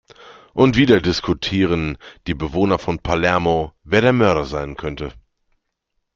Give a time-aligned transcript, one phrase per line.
[0.55, 1.95] Und wieder diskutieren
[2.25, 5.13] die Bewohner von Palermo, wer der Mörder sein könnte.